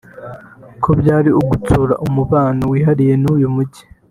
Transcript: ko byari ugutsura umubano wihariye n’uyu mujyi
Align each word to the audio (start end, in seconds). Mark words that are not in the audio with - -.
ko 0.83 0.89
byari 0.99 1.29
ugutsura 1.39 1.93
umubano 2.07 2.63
wihariye 2.71 3.13
n’uyu 3.23 3.49
mujyi 3.55 3.83